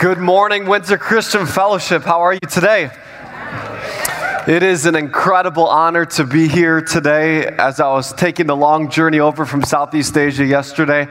[0.00, 2.02] Good morning, Windsor Christian Fellowship.
[2.02, 2.90] How are you today?
[4.46, 7.46] It is an incredible honor to be here today.
[7.46, 11.06] As I was taking the long journey over from Southeast Asia yesterday,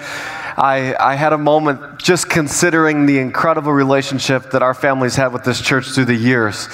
[0.57, 5.43] I, I had a moment just considering the incredible relationship that our families had with
[5.43, 6.67] this church through the years.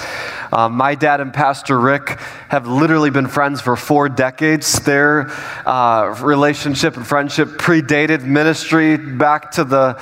[0.52, 4.80] Um, my dad and Pastor Rick have literally been friends for four decades.
[4.80, 5.30] Their
[5.64, 9.96] uh, relationship and friendship predated ministry back to the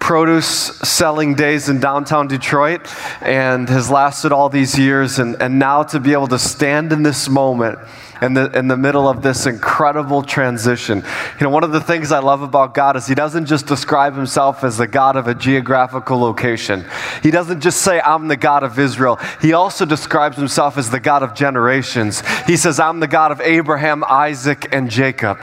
[0.00, 2.80] produce selling days in downtown Detroit
[3.22, 5.20] and has lasted all these years.
[5.20, 7.78] And, and now to be able to stand in this moment
[8.22, 10.98] in the, in the middle of this incredible transition.
[11.38, 14.14] You know, one of the things I love about God is He doesn't just describe
[14.14, 16.84] Himself as the God of a geographical location.
[17.22, 19.18] He doesn't just say, I'm the God of Israel.
[19.40, 22.22] He also describes Himself as the God of generations.
[22.46, 25.38] He says, I'm the God of Abraham, Isaac, and Jacob.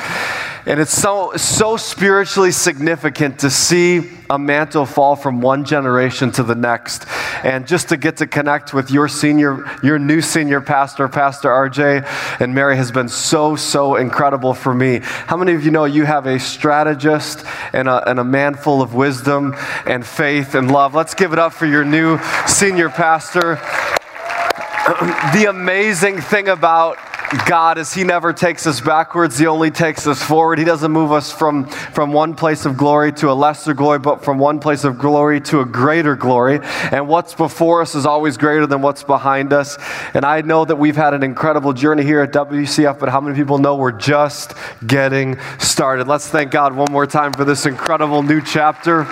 [0.66, 6.44] And it's so, so spiritually significant to see a mantle fall from one generation to
[6.44, 7.06] the next.
[7.44, 12.40] And just to get to connect with your senior, your new senior pastor, Pastor RJ
[12.42, 15.00] and Mary has been so, so incredible for me.
[15.02, 18.82] How many of you know you have a strategist and a, and a man full
[18.82, 19.56] of wisdom
[19.86, 20.94] and faith and love?
[20.94, 23.56] Let's give it up for your new senior pastor.
[25.34, 26.98] the amazing thing about
[27.46, 30.60] God is He never takes us backwards, He only takes us forward.
[30.60, 34.24] He doesn't move us from, from one place of glory to a lesser glory, but
[34.24, 36.60] from one place of glory to a greater glory.
[36.64, 39.78] And what's before us is always greater than what's behind us.
[40.14, 43.36] And I know that we've had an incredible journey here at WCF, but how many
[43.36, 44.54] people know we're just
[44.86, 46.08] getting started?
[46.08, 49.06] Let's thank God one more time for this incredible new chapter.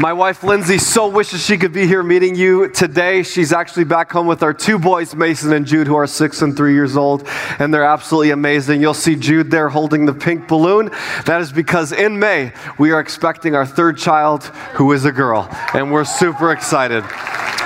[0.00, 3.24] My wife Lindsay so wishes she could be here meeting you today.
[3.24, 6.56] She's actually back home with our two boys, Mason and Jude, who are six and
[6.56, 7.26] three years old,
[7.58, 8.80] and they're absolutely amazing.
[8.80, 10.92] You'll see Jude there holding the pink balloon.
[11.26, 14.44] That is because in May, we are expecting our third child,
[14.74, 17.02] who is a girl, and we're super excited.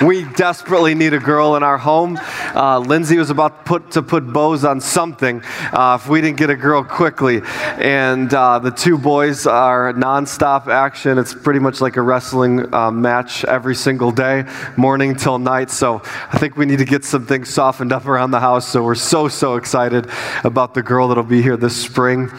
[0.01, 2.19] We desperately need a girl in our home.
[2.55, 6.37] Uh, Lindsay was about to put, to put bows on something uh, if we didn't
[6.37, 7.41] get a girl quickly.
[7.45, 11.19] And uh, the two boys are nonstop action.
[11.19, 14.45] It's pretty much like a wrestling uh, match every single day,
[14.77, 15.69] morning till night.
[15.69, 16.01] So
[16.31, 18.65] I think we need to get some things softened up around the house.
[18.65, 20.09] So we're so, so excited
[20.45, 22.31] about the girl that'll be here this spring.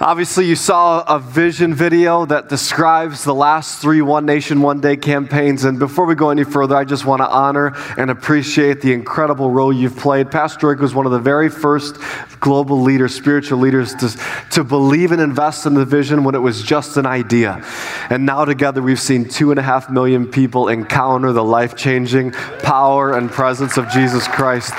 [0.00, 4.96] Obviously, you saw a vision video that describes the last three One Nation, One Day
[4.96, 5.62] campaigns.
[5.62, 9.50] And before we go any further, I just want to honor and appreciate the incredible
[9.50, 10.32] role you've played.
[10.32, 11.96] Pastor Rick was one of the very first
[12.40, 14.10] global leaders, spiritual leaders, to,
[14.50, 17.64] to believe and invest in the vision when it was just an idea.
[18.10, 22.32] And now together, we've seen two and a half million people encounter the life changing
[22.62, 24.72] power and presence of Jesus Christ.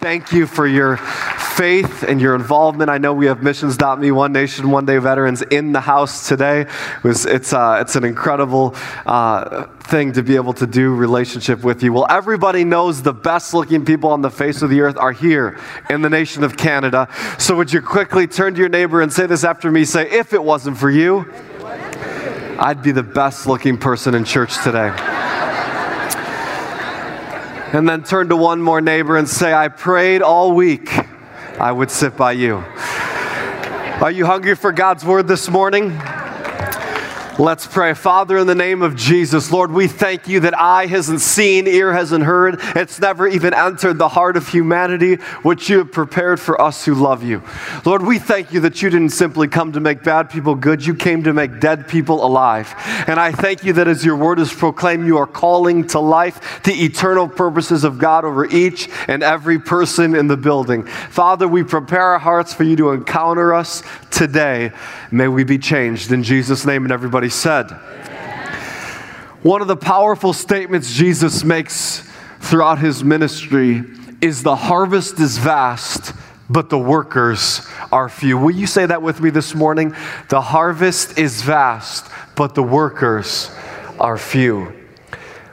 [0.00, 2.88] Thank you for your faith and your involvement.
[2.88, 6.60] I know we have Missions.me, One Nation, One Day veterans in the house today.
[6.60, 11.64] It was, it's, uh, it's an incredible uh, thing to be able to do relationship
[11.64, 11.92] with you.
[11.92, 15.58] Well, everybody knows the best looking people on the face of the earth are here
[15.90, 17.08] in the nation of Canada.
[17.38, 19.84] So would you quickly turn to your neighbor and say this after me?
[19.84, 21.26] Say, if it wasn't for you,
[22.58, 24.88] I'd be the best looking person in church today.
[27.72, 30.90] And then turn to one more neighbor and say, I prayed all week
[31.60, 32.56] I would sit by you.
[34.00, 35.90] Are you hungry for God's word this morning?
[37.40, 37.94] Let's pray.
[37.94, 41.92] Father, in the name of Jesus, Lord, we thank you that eye hasn't seen, ear
[41.92, 46.60] hasn't heard, it's never even entered the heart of humanity which you have prepared for
[46.60, 47.44] us who love you.
[47.84, 50.96] Lord, we thank you that you didn't simply come to make bad people good, you
[50.96, 52.74] came to make dead people alive.
[53.06, 56.64] And I thank you that as your word is proclaimed, you are calling to life
[56.64, 60.82] the eternal purposes of God over each and every person in the building.
[60.82, 64.72] Father, we prepare our hearts for you to encounter us today.
[65.12, 67.70] May we be changed in Jesus' name and everybody said.
[69.42, 72.08] One of the powerful statements Jesus makes
[72.40, 73.84] throughout his ministry
[74.20, 76.12] is the harvest is vast,
[76.50, 78.36] but the workers are few.
[78.36, 79.94] Will you say that with me this morning?
[80.28, 83.50] The harvest is vast, but the workers
[84.00, 84.72] are few.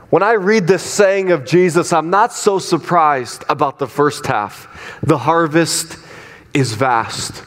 [0.10, 5.00] When I read this saying of Jesus, I'm not so surprised about the first half.
[5.04, 5.98] The harvest
[6.54, 7.44] is vast.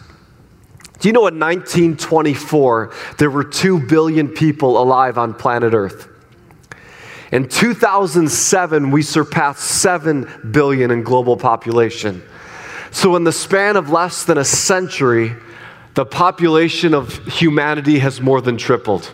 [1.00, 6.08] Do you know in 1924 there were 2 billion people alive on planet Earth?
[7.30, 12.22] In 2007, we surpassed 7 billion in global population.
[12.90, 15.34] So, in the span of less than a century,
[15.94, 19.12] the population of humanity has more than tripled.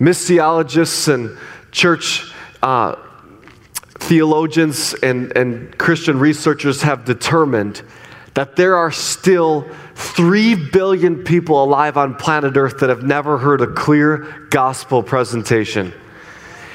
[0.00, 1.36] Missiologists and
[1.70, 2.32] church
[2.62, 2.96] uh,
[3.98, 7.82] theologians and, and Christian researchers have determined
[8.34, 13.60] that there are still 3 billion people alive on planet Earth that have never heard
[13.60, 15.92] a clear gospel presentation.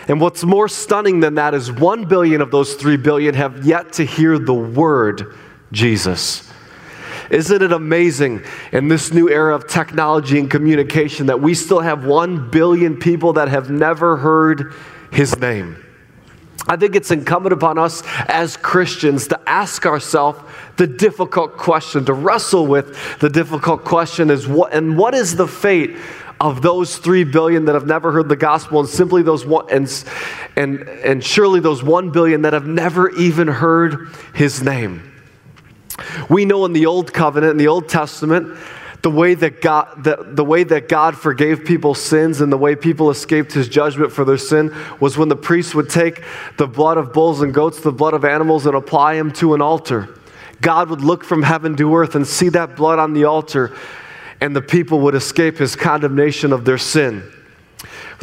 [0.07, 3.93] And what's more stunning than that is 1 billion of those 3 billion have yet
[3.93, 5.35] to hear the word
[5.71, 6.51] Jesus.
[7.29, 12.05] Isn't it amazing in this new era of technology and communication that we still have
[12.05, 14.73] 1 billion people that have never heard
[15.11, 15.82] his name?
[16.67, 20.39] I think it's incumbent upon us as Christians to ask ourselves
[20.77, 25.47] the difficult question, to wrestle with the difficult question is what and what is the
[25.47, 25.97] fate
[26.39, 30.03] of those three billion that have never heard the gospel, and simply those one and
[30.55, 35.11] and and surely those one billion that have never even heard his name.
[36.29, 38.57] We know in the old covenant, in the Old Testament,
[39.03, 42.73] the way that God, the, the way that God forgave people's sins and the way
[42.73, 46.23] people escaped his judgment for their sin was when the priest would take
[46.57, 49.61] the blood of bulls and goats, the blood of animals, and apply them to an
[49.61, 50.17] altar.
[50.61, 53.75] God would look from heaven to earth and see that blood on the altar,
[54.39, 57.29] and the people would escape his condemnation of their sin.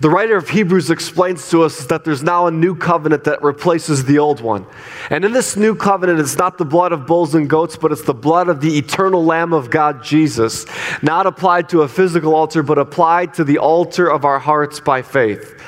[0.00, 4.06] The writer of Hebrews explains to us that there's now a new covenant that replaces
[4.06, 4.64] the old one.
[5.10, 8.04] And in this new covenant, it's not the blood of bulls and goats, but it's
[8.04, 10.64] the blood of the eternal Lamb of God, Jesus,
[11.02, 15.02] not applied to a physical altar, but applied to the altar of our hearts by
[15.02, 15.60] faith.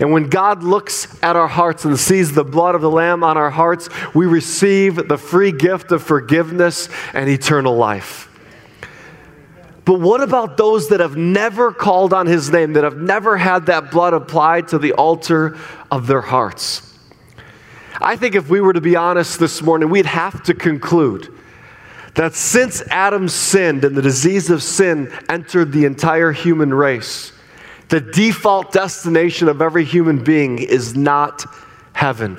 [0.00, 3.36] And when God looks at our hearts and sees the blood of the Lamb on
[3.36, 8.33] our hearts, we receive the free gift of forgiveness and eternal life.
[9.84, 13.66] But what about those that have never called on his name, that have never had
[13.66, 15.58] that blood applied to the altar
[15.90, 16.90] of their hearts?
[18.00, 21.28] I think if we were to be honest this morning, we'd have to conclude
[22.14, 27.32] that since Adam sinned and the disease of sin entered the entire human race,
[27.88, 31.44] the default destination of every human being is not
[31.92, 32.38] heaven.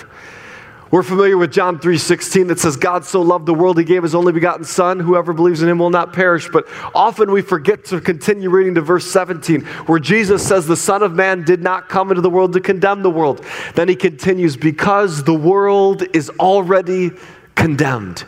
[0.91, 4.13] We're familiar with John 3:16 that says God so loved the world he gave his
[4.13, 4.99] only begotten son.
[4.99, 6.47] Whoever believes in him will not perish.
[6.47, 11.01] But often we forget to continue reading to verse 17 where Jesus says the son
[11.01, 13.43] of man did not come into the world to condemn the world.
[13.73, 17.11] Then he continues because the world is already
[17.55, 18.23] condemned.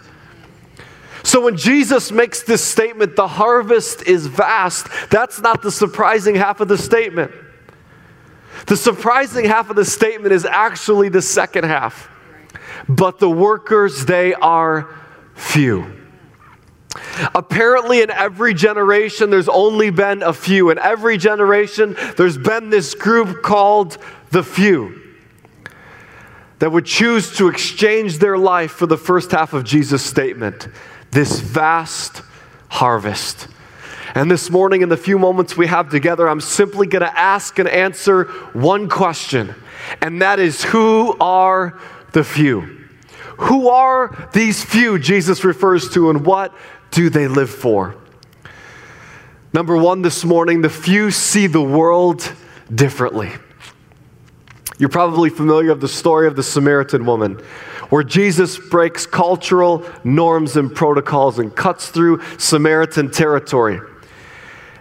[1.21, 6.59] So when Jesus makes this statement the harvest is vast that's not the surprising half
[6.59, 7.31] of the statement.
[8.65, 12.09] The surprising half of the statement is actually the second half
[12.87, 14.89] but the workers, they are
[15.35, 15.93] few.
[17.33, 20.69] Apparently, in every generation, there's only been a few.
[20.69, 23.97] In every generation, there's been this group called
[24.31, 25.01] the few
[26.59, 30.67] that would choose to exchange their life for the first half of Jesus' statement
[31.11, 32.21] this vast
[32.69, 33.47] harvest.
[34.15, 37.59] And this morning, in the few moments we have together, I'm simply going to ask
[37.59, 39.53] and answer one question,
[40.01, 41.79] and that is who are
[42.17, 42.61] the few?
[43.37, 46.51] Who are these few Jesus refers to, and what
[46.89, 47.95] do they live for?
[49.53, 52.33] Number one, this morning, the few see the world
[52.73, 53.29] differently.
[54.79, 57.33] You're probably familiar with the story of the Samaritan woman,
[57.91, 63.79] where Jesus breaks cultural norms and protocols and cuts through Samaritan territory.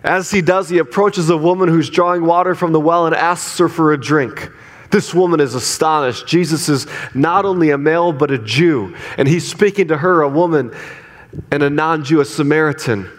[0.03, 3.59] As he does, he approaches a woman who's drawing water from the well and asks
[3.59, 4.51] her for a drink.
[4.91, 6.27] This woman is astonished.
[6.27, 8.97] Jesus is not only a male, but a Jew.
[9.19, 10.75] And he's speaking to her, a woman,
[11.51, 13.11] and a non Jew, a Samaritan.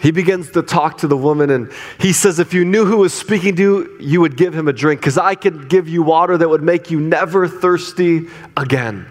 [0.00, 3.14] He begins to talk to the woman, and he says, If you knew who was
[3.14, 6.36] speaking to you, you would give him a drink, because I could give you water
[6.36, 9.06] that would make you never thirsty again.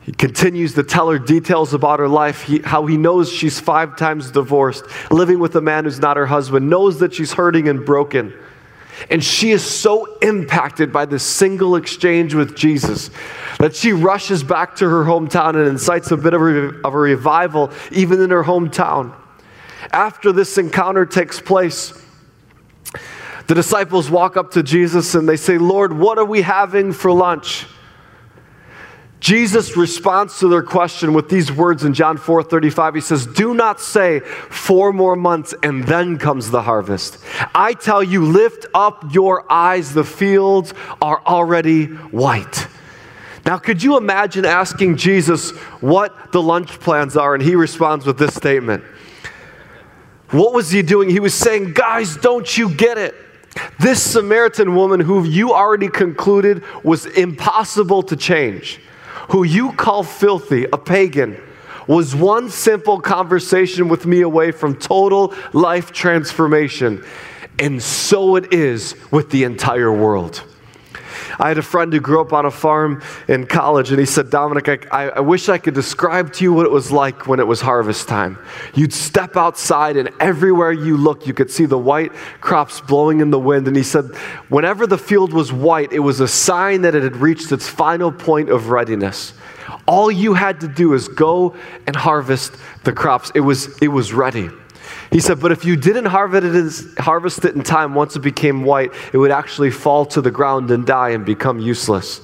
[0.00, 3.96] He continues to tell her details about her life, he, how he knows she's five
[3.96, 7.86] times divorced, living with a man who's not her husband, knows that she's hurting and
[7.86, 8.34] broken.
[9.08, 13.10] And she is so impacted by this single exchange with Jesus
[13.58, 16.98] that she rushes back to her hometown and incites a bit of a, of a
[16.98, 19.14] revival even in her hometown.
[19.92, 21.94] After this encounter takes place,
[23.46, 27.10] the disciples walk up to Jesus and they say, Lord, what are we having for
[27.10, 27.66] lunch?
[29.20, 32.94] Jesus responds to their question with these words in John 4 35.
[32.94, 37.18] He says, Do not say four more months and then comes the harvest.
[37.54, 40.72] I tell you, lift up your eyes, the fields
[41.02, 42.66] are already white.
[43.44, 45.50] Now, could you imagine asking Jesus
[45.80, 47.34] what the lunch plans are?
[47.34, 48.84] And he responds with this statement
[50.30, 51.10] What was he doing?
[51.10, 53.14] He was saying, Guys, don't you get it?
[53.78, 58.80] This Samaritan woman, who you already concluded was impossible to change,
[59.30, 61.40] who you call filthy, a pagan,
[61.86, 67.04] was one simple conversation with me away from total life transformation.
[67.58, 70.44] And so it is with the entire world.
[71.40, 74.28] I had a friend who grew up on a farm in college, and he said,
[74.28, 77.46] Dominic, I, I, wish I could describe to you what it was like when it
[77.46, 78.38] was harvest time.
[78.74, 83.30] You'd step outside, and everywhere you looked, you could see the white crops blowing in
[83.30, 83.66] the wind.
[83.66, 84.14] And he said,
[84.50, 88.12] whenever the field was white, it was a sign that it had reached its final
[88.12, 89.32] point of readiness.
[89.86, 91.56] All you had to do is go
[91.86, 92.52] and harvest
[92.84, 93.32] the crops.
[93.34, 94.50] It was, it was ready.
[95.10, 99.18] He said, but if you didn't harvest it in time, once it became white, it
[99.18, 102.20] would actually fall to the ground and die and become useless.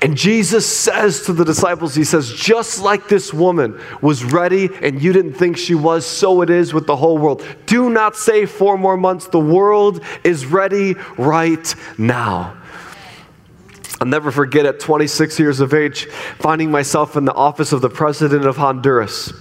[0.00, 5.00] And Jesus says to the disciples, He says, just like this woman was ready and
[5.00, 7.44] you didn't think she was, so it is with the whole world.
[7.66, 9.28] Do not say four more months.
[9.28, 12.56] The world is ready right now.
[14.00, 16.06] I'll never forget at 26 years of age,
[16.38, 19.32] finding myself in the office of the president of Honduras.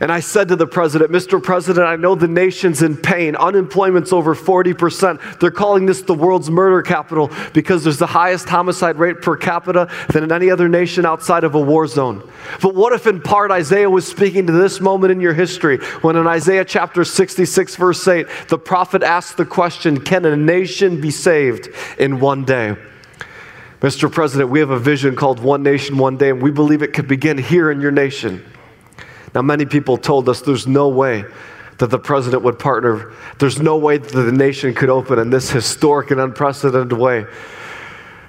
[0.00, 1.42] And I said to the president, Mr.
[1.42, 3.36] President, I know the nation's in pain.
[3.36, 5.38] Unemployment's over 40%.
[5.38, 9.88] They're calling this the world's murder capital because there's the highest homicide rate per capita
[10.10, 12.28] than in any other nation outside of a war zone.
[12.60, 16.16] But what if, in part, Isaiah was speaking to this moment in your history when
[16.16, 21.10] in Isaiah chapter 66, verse 8, the prophet asked the question Can a nation be
[21.10, 21.68] saved
[21.98, 22.76] in one day?
[23.80, 24.10] Mr.
[24.10, 27.08] President, we have a vision called One Nation, One Day, and we believe it could
[27.08, 28.44] begin here in your nation.
[29.34, 31.24] Now, many people told us there's no way
[31.78, 33.12] that the president would partner.
[33.38, 37.26] There's no way that the nation could open in this historic and unprecedented way.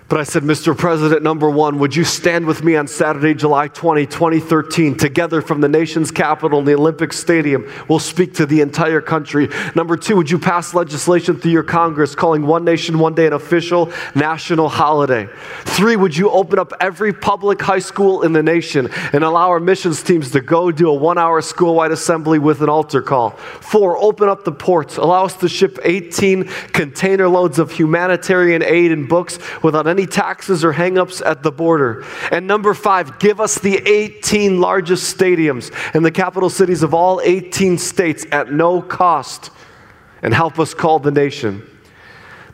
[0.10, 0.78] But I said, Mr.
[0.78, 5.62] President, number one, would you stand with me on Saturday, July 20, 2013, together from
[5.62, 7.72] the nation's capital in the Olympic Stadium?
[7.88, 9.50] We'll speak to the entire country.
[9.76, 13.34] Number two, would you pass legislation through your Congress calling One Nation, One Day an
[13.34, 15.30] official national holiday?
[15.64, 19.60] Three, would you open up every public high school in the nation and allow our
[19.60, 23.32] missions teams to go do a one hour school wide assembly with an altar call?
[23.62, 26.44] Four, open up the ports, allow us to ship 18
[26.74, 32.04] container loads of humanitarian aid and books without any taxes or hangups at the border.
[32.32, 37.22] And number five, give us the 18 largest stadiums in the capital cities of all
[37.24, 39.52] 18 states at no cost
[40.24, 41.70] and help us call the nation.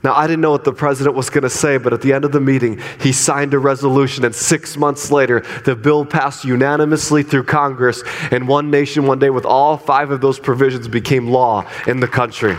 [0.03, 2.23] Now, I didn't know what the president was going to say, but at the end
[2.23, 7.21] of the meeting, he signed a resolution, and six months later, the bill passed unanimously
[7.23, 11.69] through Congress, and One Nation, One Day, with all five of those provisions, became law
[11.85, 12.55] in the country.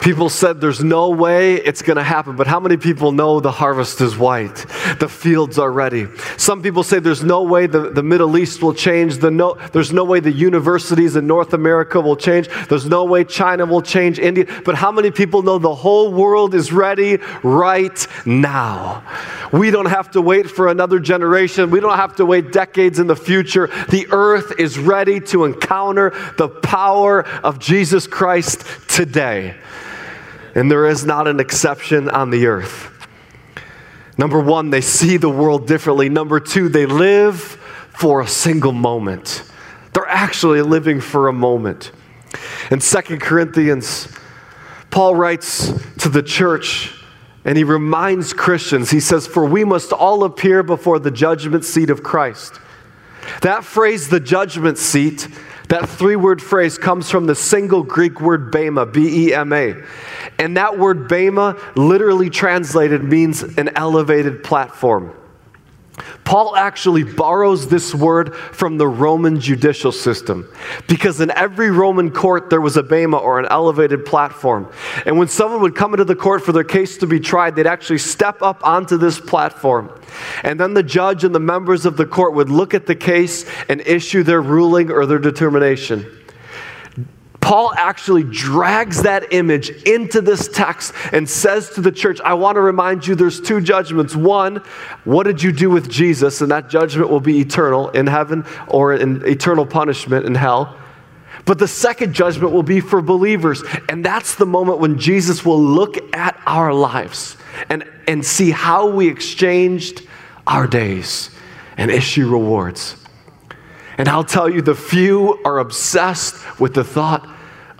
[0.00, 3.52] People said there's no way it's going to happen, but how many people know the
[3.52, 4.54] harvest is white?
[4.98, 6.06] The fields are ready.
[6.38, 9.18] Some people say there's no way the, the Middle East will change.
[9.18, 12.48] The no, there's no way the universities in North America will change.
[12.68, 14.46] There's no way China will change India.
[14.64, 19.02] But how many people know the whole world is ready right now?
[19.52, 21.70] We don't have to wait for another generation.
[21.70, 23.66] We don't have to wait decades in the future.
[23.90, 29.56] The earth is ready to encounter the power of Jesus Christ today
[30.54, 32.90] and there is not an exception on the earth.
[34.18, 36.08] Number one, they see the world differently.
[36.08, 39.44] Number two, they live for a single moment.
[39.92, 41.92] They're actually living for a moment.
[42.70, 44.08] In Second Corinthians,
[44.90, 46.94] Paul writes to the church
[47.44, 51.88] and he reminds Christians, he says, For we must all appear before the judgment seat
[51.88, 52.60] of Christ.
[53.42, 55.28] That phrase, the judgment seat,
[55.70, 59.82] that three word phrase comes from the single Greek word bema, B E M A.
[60.38, 65.14] And that word bema, literally translated, means an elevated platform.
[66.30, 70.48] Paul actually borrows this word from the Roman judicial system
[70.86, 74.70] because in every Roman court there was a bema or an elevated platform.
[75.04, 77.66] And when someone would come into the court for their case to be tried, they'd
[77.66, 79.90] actually step up onto this platform.
[80.44, 83.44] And then the judge and the members of the court would look at the case
[83.68, 86.19] and issue their ruling or their determination.
[87.50, 92.54] Paul actually drags that image into this text and says to the church, I want
[92.54, 94.14] to remind you there's two judgments.
[94.14, 94.62] One,
[95.02, 96.42] what did you do with Jesus?
[96.42, 100.78] And that judgment will be eternal in heaven or in eternal punishment in hell.
[101.44, 103.64] But the second judgment will be for believers.
[103.88, 107.36] And that's the moment when Jesus will look at our lives
[107.68, 110.06] and, and see how we exchanged
[110.46, 111.30] our days
[111.76, 112.94] and issue rewards.
[113.98, 117.28] And I'll tell you, the few are obsessed with the thought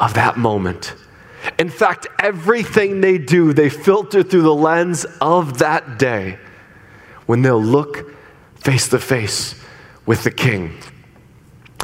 [0.01, 0.95] of that moment.
[1.59, 6.39] In fact, everything they do, they filter through the lens of that day
[7.27, 8.13] when they'll look
[8.57, 9.55] face to face
[10.07, 10.77] with the King.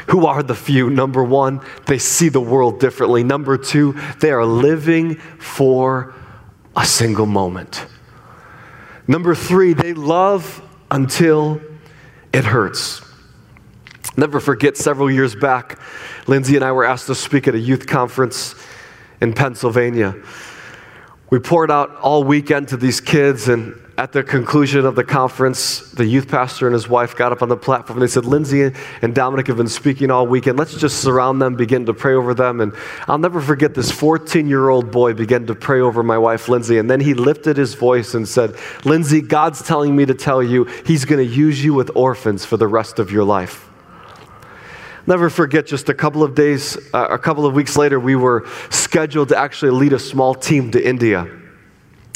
[0.08, 0.90] Who are the few?
[0.90, 3.22] Number one, they see the world differently.
[3.24, 6.14] Number two, they are living for
[6.76, 7.86] a single moment.
[9.08, 11.60] Number three, they love until
[12.32, 13.05] it hurts.
[14.16, 15.78] Never forget, several years back,
[16.26, 18.54] Lindsay and I were asked to speak at a youth conference
[19.20, 20.14] in Pennsylvania.
[21.28, 25.90] We poured out all weekend to these kids, and at the conclusion of the conference,
[25.92, 28.70] the youth pastor and his wife got up on the platform and they said, Lindsay
[29.00, 30.58] and Dominic have been speaking all weekend.
[30.58, 32.60] Let's just surround them, begin to pray over them.
[32.60, 32.74] And
[33.08, 36.76] I'll never forget this 14 year old boy began to pray over my wife, Lindsay.
[36.76, 38.54] And then he lifted his voice and said,
[38.84, 42.58] Lindsay, God's telling me to tell you he's going to use you with orphans for
[42.58, 43.65] the rest of your life.
[45.06, 48.46] Never forget, just a couple of days, uh, a couple of weeks later, we were
[48.70, 51.28] scheduled to actually lead a small team to India.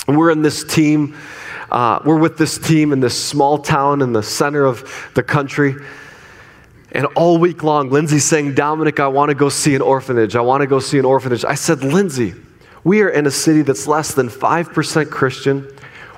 [0.09, 1.17] And we're in this team
[1.71, 5.77] uh, we're with this team in this small town in the center of the country.
[6.93, 10.35] And all week long, Lindsay's saying, Dominic, I want to go see an orphanage.
[10.35, 11.45] I want to go see an orphanage.
[11.45, 12.35] I said, Lindsay,
[12.83, 15.71] we are in a city that's less than 5% Christian.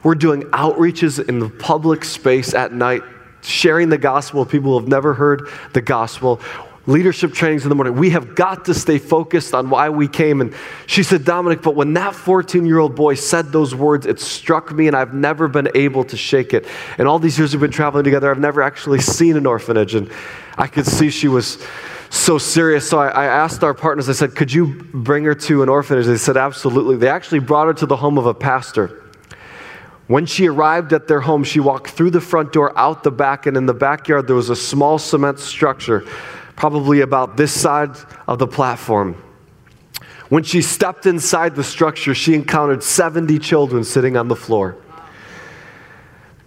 [0.02, 3.02] We're doing outreaches in the public space at night,
[3.43, 6.41] sharing the gospel with people who have never heard the gospel
[6.87, 7.95] leadership trainings in the morning.
[7.95, 10.41] We have got to stay focused on why we came.
[10.41, 10.55] And
[10.87, 14.73] she said, Dominic, but when that 14 year old boy said those words, it struck
[14.73, 16.67] me, and I've never been able to shake it.
[16.99, 19.95] And all these years we've been traveling together, I've never actually seen an orphanage.
[19.95, 20.11] And
[20.59, 21.65] I could see she was
[22.11, 22.89] so serious.
[22.89, 26.07] So I, I, asked our partners, I said, Could you bring her to an orphanage?
[26.07, 26.97] They said, Absolutely.
[26.97, 29.02] They actually brought her to the home of a pastor.
[30.12, 33.47] When she arrived at their home, she walked through the front door, out the back,
[33.47, 36.04] and in the backyard, there was a small cement structure
[36.54, 37.97] probably about this side
[38.28, 39.14] of the platform.
[40.28, 44.76] When she stepped inside the structure, she encountered 70 children sitting on the floor.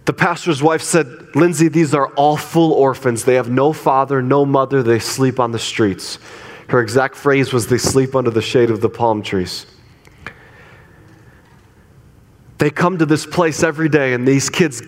[0.04, 3.24] The pastor's wife said, Lindsay, these are all full orphans.
[3.24, 4.80] They have no father, no mother.
[4.84, 6.20] They sleep on the streets.
[6.68, 9.66] Her exact phrase was, They sleep under the shade of the palm trees.
[12.58, 14.82] They come to this place every day, and these kids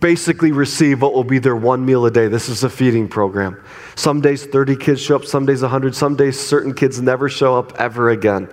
[0.00, 2.28] basically receive what will be their one meal a day.
[2.28, 3.62] This is a feeding program.
[3.94, 7.58] Some days 30 kids show up, some days 100, some days certain kids never show
[7.58, 8.48] up ever again.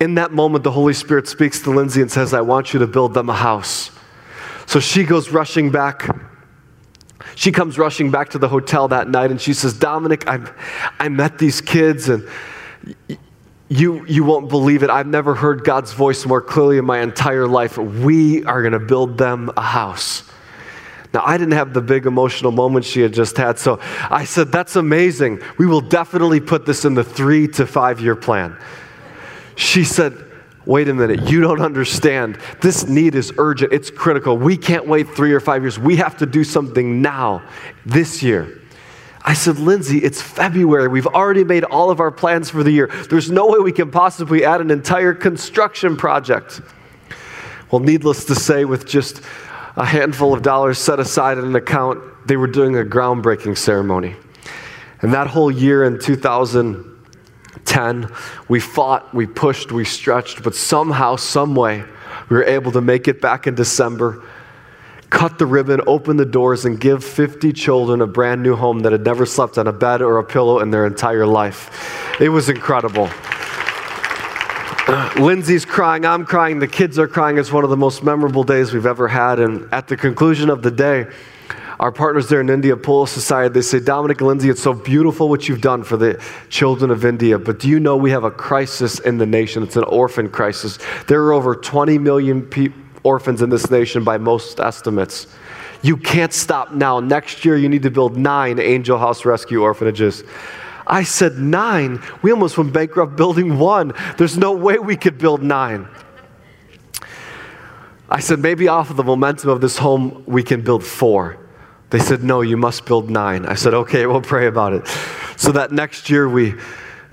[0.00, 2.86] In that moment, the Holy Spirit speaks to Lindsay and says, I want you to
[2.86, 3.90] build them a house.
[4.66, 6.08] So she goes rushing back.
[7.34, 10.50] She comes rushing back to the hotel that night and she says, Dominic, I,
[10.98, 12.28] I met these kids and
[13.68, 14.90] you, you won't believe it.
[14.90, 17.76] I've never heard God's voice more clearly in my entire life.
[17.76, 20.22] We are going to build them a house.
[21.12, 24.52] Now, I didn't have the big emotional moment she had just had, so I said,
[24.52, 25.40] That's amazing.
[25.56, 28.56] We will definitely put this in the three to five year plan.
[29.56, 30.24] She said,
[30.66, 32.38] Wait a minute, you don't understand.
[32.60, 34.36] This need is urgent, it's critical.
[34.36, 35.78] We can't wait three or five years.
[35.78, 37.42] We have to do something now,
[37.86, 38.60] this year.
[39.28, 40.88] I said, Lindsay, it's February.
[40.88, 42.86] We've already made all of our plans for the year.
[43.10, 46.62] There's no way we can possibly add an entire construction project.
[47.70, 49.20] Well, needless to say, with just
[49.76, 54.16] a handful of dollars set aside in an account, they were doing a groundbreaking ceremony.
[55.02, 58.08] And that whole year in 2010,
[58.48, 61.84] we fought, we pushed, we stretched, but somehow, someway,
[62.30, 64.24] we were able to make it back in December
[65.10, 68.92] cut the ribbon, open the doors, and give 50 children a brand new home that
[68.92, 72.20] had never slept on a bed or a pillow in their entire life.
[72.20, 73.08] It was incredible.
[74.90, 77.36] Uh, Lindsay's crying, I'm crying, the kids are crying.
[77.36, 79.38] It's one of the most memorable days we've ever had.
[79.38, 81.06] And at the conclusion of the day,
[81.78, 83.54] our partners there in India pull us aside.
[83.54, 87.04] They say, Dominic and Lindsay, it's so beautiful what you've done for the children of
[87.04, 89.62] India, but do you know we have a crisis in the nation?
[89.62, 90.78] It's an orphan crisis.
[91.06, 95.26] There are over 20 million people orphans in this nation by most estimates.
[95.82, 97.00] You can't stop now.
[97.00, 100.24] Next year, you need to build nine Angel House Rescue orphanages.
[100.86, 102.02] I said, Nine?
[102.22, 103.92] We almost went bankrupt building one.
[104.16, 105.88] There's no way we could build nine.
[108.10, 111.38] I said, Maybe off of the momentum of this home, we can build four.
[111.90, 113.46] They said, No, you must build nine.
[113.46, 114.86] I said, Okay, we'll pray about it.
[115.36, 116.54] So that next year, we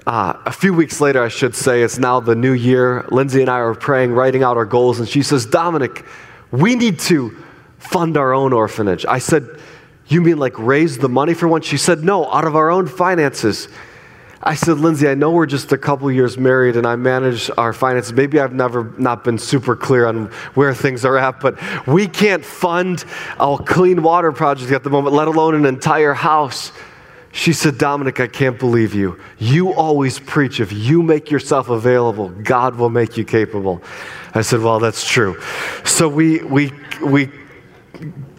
[0.08, 3.06] uh, a few weeks later, I should say, it's now the new year.
[3.10, 6.06] Lindsay and I are praying, writing out our goals, and she says, Dominic,
[6.52, 7.36] we need to
[7.80, 9.06] fund our own orphanage.
[9.06, 9.48] I said,
[10.08, 11.62] You mean like raise the money for one?
[11.62, 13.68] She said, No, out of our own finances.
[14.48, 17.74] I said, Lindsay, I know we're just a couple years married and I manage our
[17.74, 18.14] finances.
[18.14, 22.46] Maybe I've never not been super clear on where things are at, but we can't
[22.46, 23.06] fund
[23.40, 26.72] a clean water project at the moment, let alone an entire house.
[27.36, 29.20] She said, Dominic, I can't believe you.
[29.40, 33.84] You always preach if you make yourself available, God will make you capable.
[34.34, 35.42] I said, Well, that's true.
[35.84, 36.72] So we, we,
[37.04, 37.30] we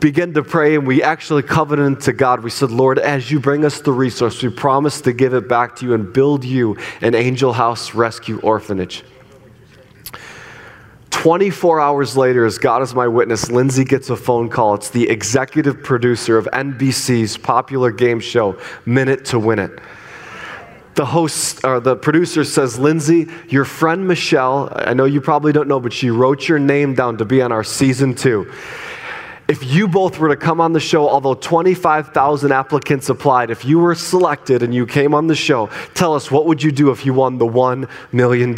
[0.00, 2.42] began to pray and we actually covenanted to God.
[2.42, 5.76] We said, Lord, as you bring us the resource, we promise to give it back
[5.76, 9.04] to you and build you an Angel House Rescue Orphanage.
[11.16, 14.74] 24 hours later, as God is my witness, Lindsay gets a phone call.
[14.74, 19.80] It's the executive producer of NBC's popular game show, Minute to Win It.
[20.94, 25.68] The host, or the producer says, Lindsay, your friend Michelle, I know you probably don't
[25.68, 28.52] know, but she wrote your name down to be on our season two.
[29.48, 33.78] If you both were to come on the show, although 25,000 applicants applied, if you
[33.78, 37.06] were selected and you came on the show, tell us what would you do if
[37.06, 38.54] you won the $1 million?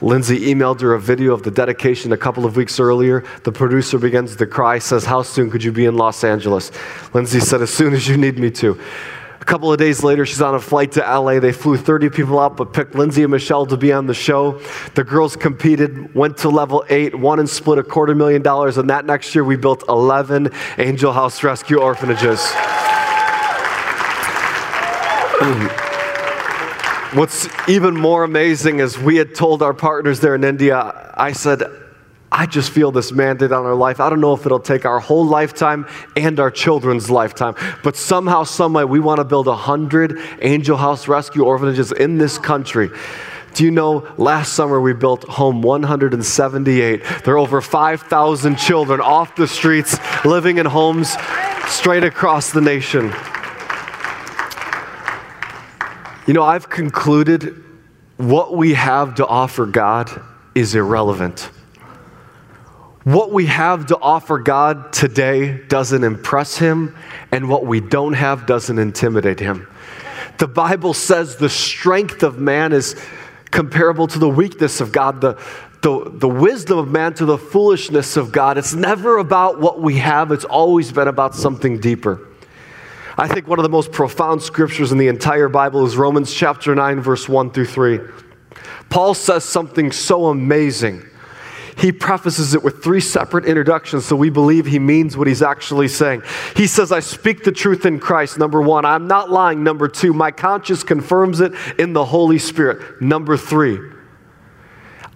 [0.00, 3.24] Lindsay emailed her a video of the dedication a couple of weeks earlier.
[3.42, 6.70] The producer begins to cry, says, How soon could you be in Los Angeles?
[7.12, 8.80] Lindsay said, As soon as you need me to.
[9.40, 11.40] A couple of days later, she's on a flight to LA.
[11.40, 14.60] They flew 30 people out, but picked Lindsay and Michelle to be on the show.
[14.94, 18.78] The girls competed, went to level eight, won and split a quarter million dollars.
[18.78, 22.52] And that next year, we built 11 Angel House Rescue orphanages.
[27.14, 31.62] What's even more amazing is we had told our partners there in India, I said,
[32.30, 33.98] I just feel this mandate on our life.
[33.98, 38.44] I don't know if it'll take our whole lifetime and our children's lifetime, but somehow,
[38.44, 42.90] someway, we want to build a hundred Angel House Rescue orphanages in this country.
[43.54, 47.02] Do you know last summer we built home 178?
[47.24, 51.16] There are over 5,000 children off the streets living in homes
[51.68, 53.14] straight across the nation.
[56.28, 57.64] You know, I've concluded
[58.18, 60.10] what we have to offer God
[60.54, 61.48] is irrelevant.
[63.04, 66.94] What we have to offer God today doesn't impress Him,
[67.32, 69.66] and what we don't have doesn't intimidate Him.
[70.36, 72.94] The Bible says the strength of man is
[73.50, 75.42] comparable to the weakness of God, the,
[75.80, 78.58] the, the wisdom of man to the foolishness of God.
[78.58, 82.20] It's never about what we have, it's always been about something deeper.
[83.20, 86.72] I think one of the most profound scriptures in the entire Bible is Romans chapter
[86.72, 87.98] 9, verse 1 through 3.
[88.90, 91.04] Paul says something so amazing.
[91.76, 95.88] He prefaces it with three separate introductions, so we believe he means what he's actually
[95.88, 96.22] saying.
[96.54, 98.84] He says, I speak the truth in Christ, number one.
[98.84, 100.12] I'm not lying, number two.
[100.12, 103.80] My conscience confirms it in the Holy Spirit, number three.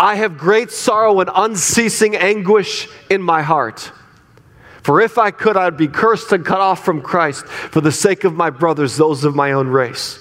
[0.01, 3.93] I have great sorrow and unceasing anguish in my heart.
[4.83, 8.25] For if I could, I'd be cursed and cut off from Christ for the sake
[8.25, 10.19] of my brothers, those of my own race.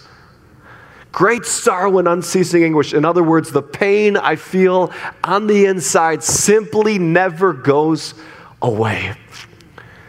[1.11, 2.93] Great sorrow and unceasing anguish.
[2.93, 4.93] In other words, the pain I feel
[5.23, 8.13] on the inside simply never goes
[8.61, 9.15] away.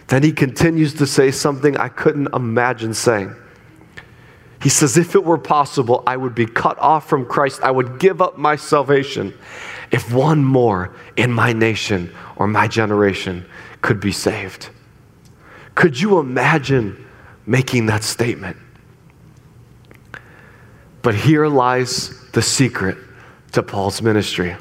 [0.09, 3.35] Then he continues to say something I couldn't imagine saying.
[4.63, 7.63] He says, If it were possible, I would be cut off from Christ.
[7.63, 9.35] I would give up my salvation
[9.91, 13.45] if one more in my nation or my generation
[13.83, 14.71] could be saved.
[15.75, 17.05] Could you imagine
[17.45, 18.57] making that statement?
[21.03, 22.97] But here lies the secret
[23.53, 24.57] to Paul's ministry.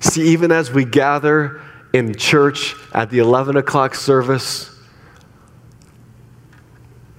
[0.00, 1.60] See, even as we gather
[1.92, 4.70] in church at the 11 o'clock service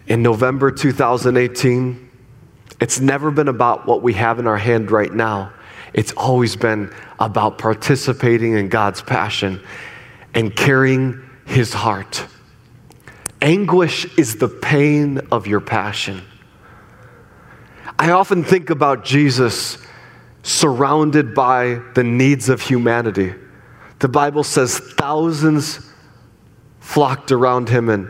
[0.08, 2.10] in November 2018,
[2.82, 5.54] it's never been about what we have in our hand right now.
[5.94, 9.62] It's always been about participating in God's passion
[10.36, 12.26] and carrying his heart.
[13.42, 16.22] Anguish is the pain of your passion.
[17.98, 19.78] I often think about Jesus
[20.44, 23.34] surrounded by the needs of humanity.
[24.00, 25.80] The Bible says thousands
[26.82, 28.08] flocked around him, and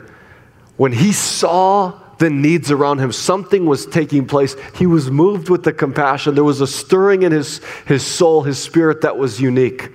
[0.78, 4.56] when he saw the needs around him, something was taking place.
[4.76, 6.34] He was moved with the compassion.
[6.34, 9.92] There was a stirring in his, his soul, his spirit that was unique.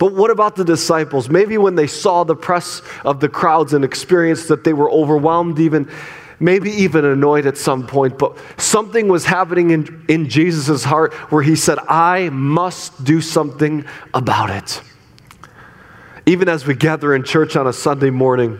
[0.00, 1.28] But what about the disciples?
[1.28, 5.58] Maybe when they saw the press of the crowds and experienced that they were overwhelmed,
[5.58, 5.90] even
[6.40, 11.42] maybe even annoyed at some point, but something was happening in, in Jesus' heart where
[11.42, 13.84] he said, I must do something
[14.14, 14.80] about it.
[16.24, 18.58] Even as we gather in church on a Sunday morning,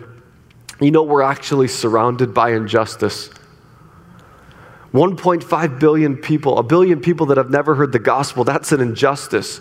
[0.79, 3.31] you know, we're actually surrounded by injustice.
[4.93, 9.59] 1.5 billion people, a billion people that have never heard the gospel, that's an injustice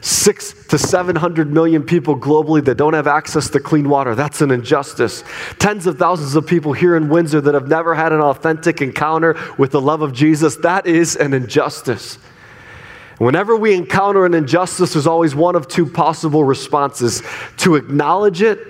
[0.00, 4.14] six to 700 million people globally that don't have access to clean water.
[4.14, 5.24] That's an injustice.
[5.58, 9.36] Tens of thousands of people here in Windsor that have never had an authentic encounter
[9.58, 10.56] with the love of Jesus.
[10.56, 12.18] That is an injustice.
[13.18, 17.22] Whenever we encounter an injustice, there's always one of two possible responses
[17.58, 18.60] to acknowledge it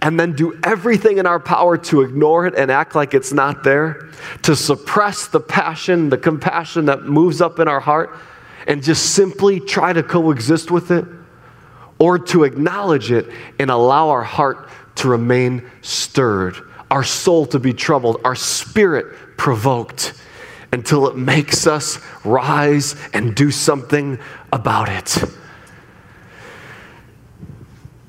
[0.00, 3.64] and then do everything in our power to ignore it and act like it's not
[3.64, 4.08] there,
[4.42, 8.16] to suppress the passion, the compassion that moves up in our heart
[8.68, 11.04] and just simply try to coexist with it?
[11.98, 13.26] or to acknowledge it
[13.58, 16.56] and allow our heart to remain stirred,
[16.90, 20.14] our soul to be troubled, our spirit provoked
[20.72, 24.18] until it makes us rise and do something
[24.52, 25.24] about it.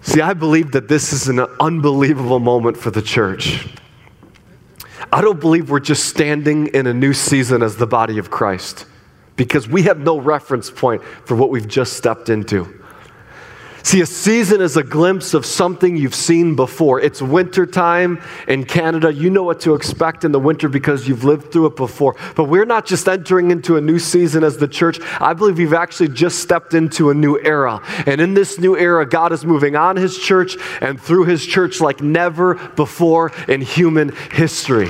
[0.02, 3.68] See, I believe that this is an unbelievable moment for the church.
[5.12, 8.86] I don't believe we're just standing in a new season as the body of Christ
[9.40, 12.68] because we have no reference point for what we've just stepped into.
[13.84, 17.00] See, a season is a glimpse of something you've seen before.
[17.00, 19.14] It's wintertime in Canada.
[19.14, 22.18] You know what to expect in the winter because you've lived through it before.
[22.36, 25.00] But we're not just entering into a new season as the church.
[25.22, 27.82] I believe we've actually just stepped into a new era.
[28.06, 31.80] And in this new era, God is moving on His church and through His church
[31.80, 34.90] like never before in human history.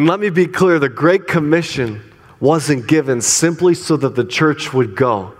[0.00, 2.00] And let me be clear the Great Commission
[2.40, 5.34] wasn't given simply so that the church would go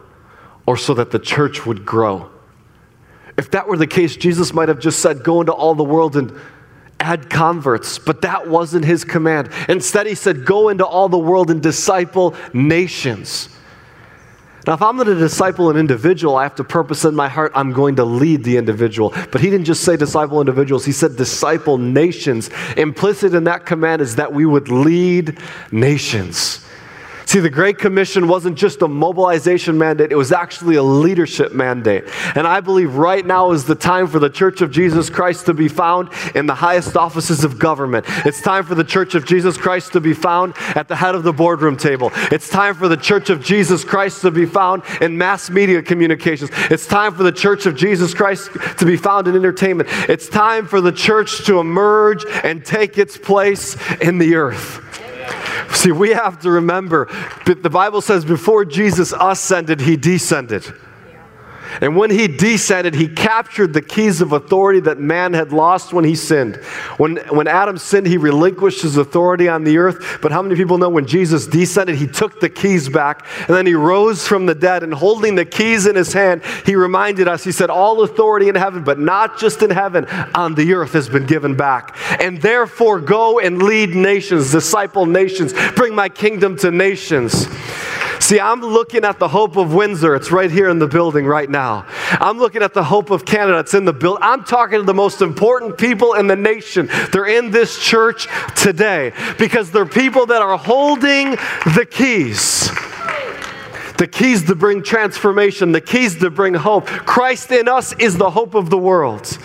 [0.66, 2.28] or so that the church would grow.
[3.38, 6.14] If that were the case, Jesus might have just said, Go into all the world
[6.14, 6.38] and
[7.00, 9.48] add converts, but that wasn't his command.
[9.66, 13.48] Instead, he said, Go into all the world and disciple nations.
[14.66, 17.52] Now, if I'm going to disciple an individual, I have to purpose in my heart,
[17.54, 19.14] I'm going to lead the individual.
[19.30, 22.50] But he didn't just say disciple individuals, he said disciple nations.
[22.76, 25.38] Implicit in that command is that we would lead
[25.72, 26.64] nations.
[27.30, 32.02] See, the Great Commission wasn't just a mobilization mandate, it was actually a leadership mandate.
[32.34, 35.54] And I believe right now is the time for the Church of Jesus Christ to
[35.54, 38.04] be found in the highest offices of government.
[38.26, 41.22] It's time for the Church of Jesus Christ to be found at the head of
[41.22, 42.10] the boardroom table.
[42.32, 46.50] It's time for the Church of Jesus Christ to be found in mass media communications.
[46.68, 49.88] It's time for the Church of Jesus Christ to be found in entertainment.
[50.08, 54.89] It's time for the church to emerge and take its place in the earth.
[55.74, 57.06] See, we have to remember
[57.46, 60.64] that the Bible says before Jesus ascended, he descended.
[61.80, 66.04] And when he descended, he captured the keys of authority that man had lost when
[66.04, 66.56] he sinned.
[66.96, 70.18] When, when Adam sinned, he relinquished his authority on the earth.
[70.20, 73.66] But how many people know when Jesus descended, he took the keys back and then
[73.66, 77.44] he rose from the dead and holding the keys in his hand, he reminded us,
[77.44, 81.08] he said, All authority in heaven, but not just in heaven, on the earth has
[81.08, 81.96] been given back.
[82.20, 87.46] And therefore, go and lead nations, disciple nations, bring my kingdom to nations.
[88.30, 90.14] See, I'm looking at the hope of Windsor.
[90.14, 91.84] It's right here in the building right now.
[92.12, 93.58] I'm looking at the hope of Canada.
[93.58, 94.22] It's in the building.
[94.22, 96.88] I'm talking to the most important people in the nation.
[97.10, 101.32] They're in this church today because they're people that are holding
[101.74, 102.70] the keys
[103.98, 106.86] the keys to bring transformation, the keys to bring hope.
[106.86, 109.36] Christ in us is the hope of the world.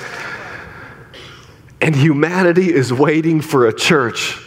[1.82, 4.44] And humanity is waiting for a church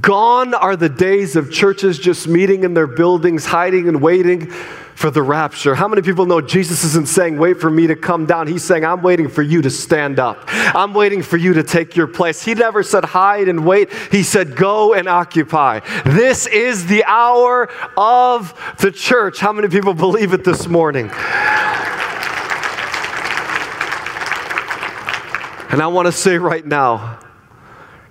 [0.00, 4.50] Gone are the days of churches just meeting in their buildings, hiding and waiting
[4.96, 5.76] for the rapture.
[5.76, 8.48] How many people know Jesus isn't saying, Wait for me to come down?
[8.48, 10.42] He's saying, I'm waiting for you to stand up.
[10.48, 12.42] I'm waiting for you to take your place.
[12.42, 13.92] He never said, Hide and wait.
[14.10, 15.80] He said, Go and occupy.
[16.04, 19.38] This is the hour of the church.
[19.38, 21.10] How many people believe it this morning?
[25.70, 27.18] And I want to say right now,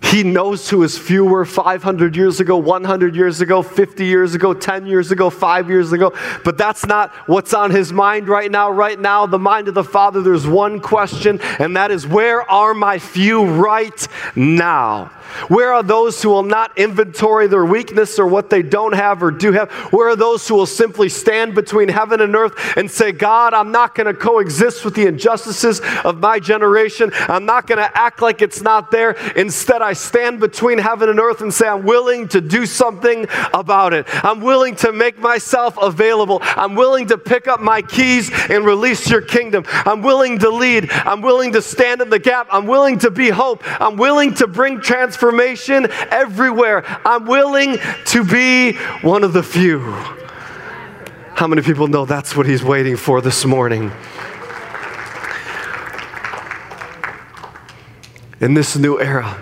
[0.06, 4.54] he knows who his few were 500 years ago, 100 years ago, 50 years ago,
[4.54, 6.14] 10 years ago, 5 years ago.
[6.44, 8.72] But that's not what's on his mind right now.
[8.72, 12.74] Right now, the mind of the Father, there's one question, and that is where are
[12.74, 15.12] my few right now?
[15.48, 19.32] Where are those who will not inventory their weakness or what they don't have or
[19.32, 19.72] do have?
[19.92, 23.72] Where are those who will simply stand between heaven and earth and say, God, I'm
[23.72, 27.12] not going to coexist with the injustices of my generation.
[27.14, 29.12] I'm not going to act like it's not there.
[29.36, 33.94] Instead, I stand between heaven and earth and say, I'm willing to do something about
[33.94, 34.06] it.
[34.24, 36.40] I'm willing to make myself available.
[36.42, 39.66] I'm willing to pick up my keys and release your kingdom.
[39.68, 40.92] I'm willing to lead.
[40.92, 42.48] I'm willing to stand in the gap.
[42.52, 43.64] I'm willing to be hope.
[43.82, 44.82] I'm willing to bring
[45.16, 46.84] transformation everywhere.
[47.06, 49.80] I'm willing to be one of the few.
[51.36, 53.92] How many people know that's what he's waiting for this morning?
[58.42, 59.42] In this new era,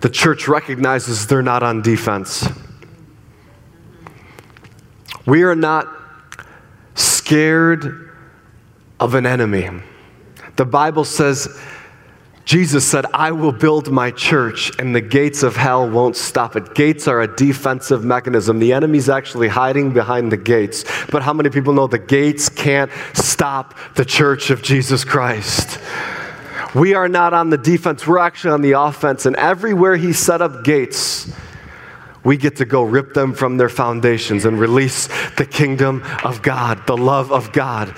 [0.00, 2.48] the church recognizes they're not on defense.
[5.26, 5.86] We are not
[6.94, 8.10] scared
[8.98, 9.70] of an enemy.
[10.56, 11.60] The Bible says,
[12.44, 16.74] Jesus said, I will build my church and the gates of hell won't stop it.
[16.74, 18.58] Gates are a defensive mechanism.
[18.58, 20.84] The enemy's actually hiding behind the gates.
[21.10, 25.78] But how many people know the gates can't stop the church of Jesus Christ?
[26.74, 29.26] We are not on the defense, we're actually on the offense.
[29.26, 31.32] And everywhere he set up gates,
[32.24, 36.86] we get to go rip them from their foundations and release the kingdom of God,
[36.86, 37.94] the love of God,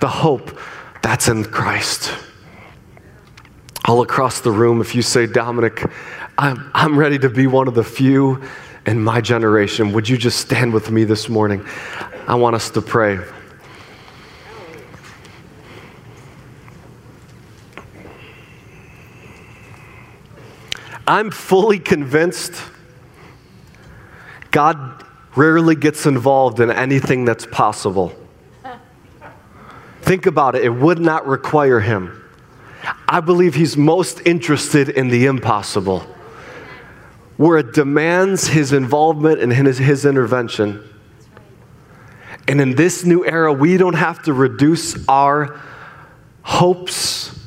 [0.00, 0.58] the hope
[1.02, 2.12] that's in Christ.
[3.86, 5.84] All across the room, if you say, Dominic,
[6.38, 8.42] I'm, I'm ready to be one of the few
[8.86, 11.66] in my generation, would you just stand with me this morning?
[12.26, 13.18] I want us to pray.
[21.06, 22.54] I'm fully convinced
[24.50, 25.04] God
[25.36, 28.12] rarely gets involved in anything that's possible.
[30.00, 32.23] Think about it, it would not require him.
[33.14, 36.00] I believe he's most interested in the impossible,
[37.36, 40.82] where it demands his involvement and his, his intervention.
[42.48, 45.60] And in this new era, we don't have to reduce our
[46.42, 47.38] hopes,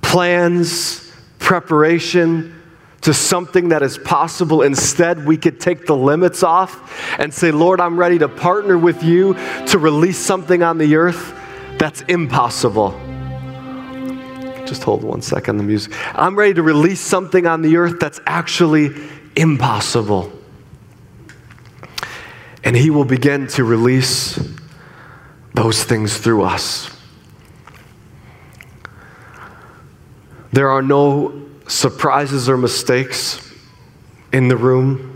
[0.00, 2.54] plans, preparation,
[3.00, 4.62] to something that is possible.
[4.62, 9.02] Instead, we could take the limits off and say, Lord, I'm ready to partner with
[9.02, 9.34] you
[9.66, 11.36] to release something on the earth
[11.78, 12.96] that's impossible.
[14.66, 15.92] Just hold one second, the music.
[16.14, 18.90] I'm ready to release something on the earth that's actually
[19.36, 20.32] impossible.
[22.62, 24.38] And He will begin to release
[25.52, 26.90] those things through us.
[30.52, 33.52] There are no surprises or mistakes
[34.32, 35.10] in the room.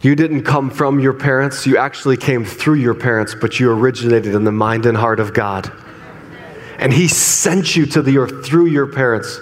[0.00, 4.34] You didn't come from your parents, you actually came through your parents, but you originated
[4.34, 5.72] in the mind and heart of God.
[6.78, 9.40] And He sent you to the earth through your parents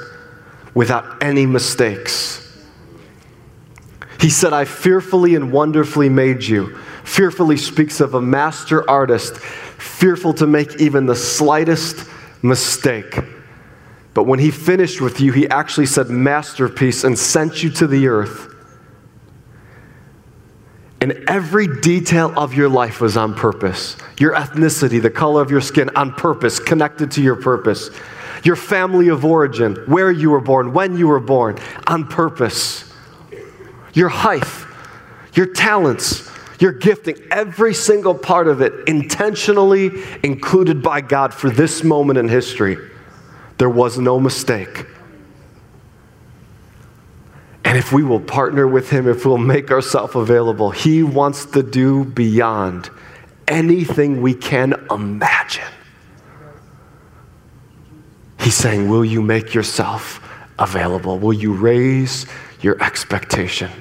[0.75, 2.43] without any mistakes.
[4.21, 6.77] He said, I fearfully and wonderfully made you.
[7.05, 12.09] Fearfully speaks of a master artist, fearful to make even the slightest
[12.43, 13.19] mistake.
[14.15, 18.09] But when he finished with you, he actually said, Masterpiece, and sent you to the
[18.09, 18.56] earth.
[21.01, 23.97] And every detail of your life was on purpose.
[24.19, 27.91] Your ethnicity, the color of your skin, on purpose, connected to your purpose.
[28.45, 32.91] Your family of origin, where you were born, when you were born, on purpose.
[33.93, 34.47] Your height,
[35.35, 41.85] your talents, your gifting, every single part of it intentionally included by God for this
[41.85, 42.79] moment in history.
[43.59, 44.87] There was no mistake.
[47.67, 51.65] And if we will partner with Him, if we'll make ourselves available, He wants to
[51.65, 52.91] do beyond
[53.49, 55.67] anything we can imagine.
[58.39, 60.23] He's saying, Will you make yourself
[60.61, 61.19] available?
[61.19, 62.27] Will you raise
[62.61, 63.73] your expectation?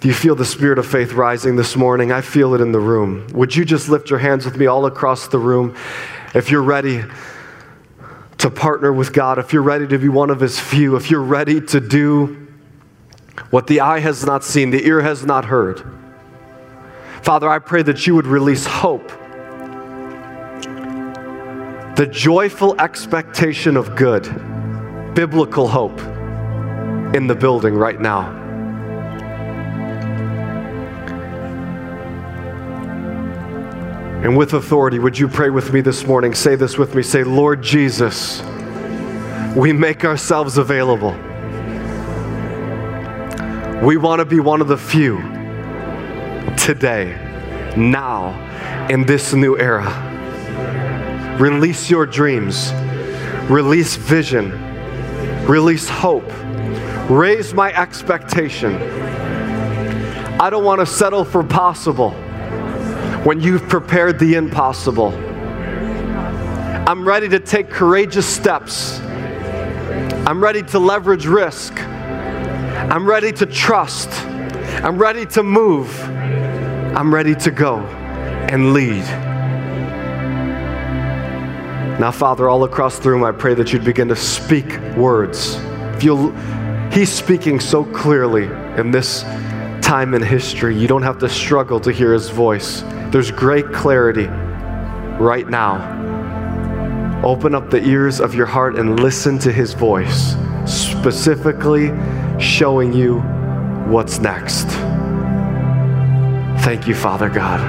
[0.00, 2.10] Do you feel the spirit of faith rising this morning?
[2.10, 3.28] I feel it in the room.
[3.34, 5.76] Would you just lift your hands with me all across the room?
[6.34, 7.04] If you're ready,
[8.40, 11.22] to partner with God, if you're ready to be one of His few, if you're
[11.22, 12.48] ready to do
[13.50, 15.82] what the eye has not seen, the ear has not heard,
[17.22, 19.08] Father, I pray that you would release hope,
[21.96, 24.24] the joyful expectation of good,
[25.14, 26.00] biblical hope
[27.14, 28.39] in the building right now.
[34.22, 36.34] And with authority, would you pray with me this morning?
[36.34, 37.02] Say this with me.
[37.02, 38.42] Say, Lord Jesus,
[39.56, 41.12] we make ourselves available.
[43.82, 45.16] We want to be one of the few
[46.58, 47.16] today,
[47.78, 49.88] now, in this new era.
[51.40, 52.74] Release your dreams,
[53.50, 54.50] release vision,
[55.46, 56.30] release hope,
[57.08, 58.74] raise my expectation.
[60.38, 62.14] I don't want to settle for possible
[63.24, 65.08] when you've prepared the impossible.
[66.88, 68.98] I'm ready to take courageous steps.
[70.26, 71.78] I'm ready to leverage risk.
[71.78, 74.08] I'm ready to trust.
[74.82, 76.02] I'm ready to move.
[76.96, 77.78] I'm ready to go
[78.48, 79.04] and lead.
[82.00, 85.56] Now, Father, all across the room, I pray that you'd begin to speak words.
[85.94, 86.30] If you'll,
[86.90, 88.44] he's speaking so clearly
[88.80, 89.22] in this
[89.82, 92.82] time in history, you don't have to struggle to hear his voice.
[93.12, 94.26] There's great clarity
[95.18, 95.98] right now.
[97.24, 101.92] Open up the ears of your heart and listen to his voice, specifically
[102.38, 103.18] showing you
[103.90, 104.68] what's next.
[106.62, 107.60] Thank you, Father God,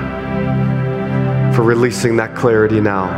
[1.56, 3.10] for releasing that clarity now,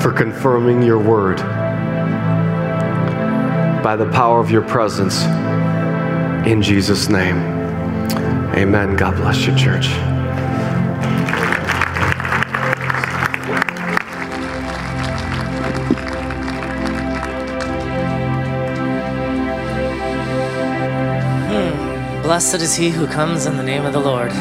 [0.00, 1.36] for confirming your word
[3.82, 5.22] by the power of your presence.
[6.46, 7.61] In Jesus' name.
[8.54, 8.96] Amen.
[8.96, 9.86] God bless you, church.
[21.48, 22.22] Hmm.
[22.22, 24.32] Blessed is he who comes in the name of the Lord.